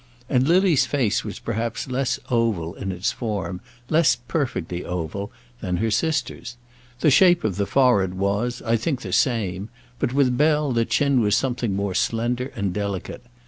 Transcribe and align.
And 0.27 0.47
Lily's 0.47 0.87
face 0.87 1.23
was 1.23 1.37
perhaps 1.37 1.87
less 1.87 2.19
oval 2.31 2.73
in 2.73 2.91
its 2.91 3.11
form 3.11 3.61
less 3.87 4.15
perfectly 4.15 4.83
oval 4.83 5.31
than 5.59 5.77
her 5.77 5.91
sister's. 5.91 6.57
The 7.01 7.11
shape 7.11 7.43
of 7.43 7.57
the 7.57 7.67
forehead 7.67 8.15
was, 8.15 8.63
I 8.63 8.77
think, 8.77 9.03
the 9.03 9.13
same, 9.13 9.69
but 9.99 10.11
with 10.11 10.35
Bell 10.35 10.71
the 10.71 10.85
chin 10.85 11.19
was 11.21 11.35
something 11.35 11.75
more 11.75 11.93
slender 11.93 12.51
and 12.55 12.73
delicate. 12.73 13.23